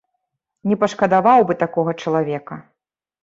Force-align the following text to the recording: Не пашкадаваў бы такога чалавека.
Не 0.69 0.77
пашкадаваў 0.83 1.45
бы 1.51 1.57
такога 1.63 1.95
чалавека. 2.05 2.57